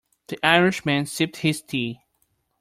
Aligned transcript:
The 0.29 0.39
Irish 0.43 0.83
man 0.83 1.05
sipped 1.05 1.37
his 1.37 1.61
tea. 1.61 2.01